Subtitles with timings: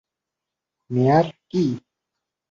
[0.89, 1.63] মেয়ার- কি?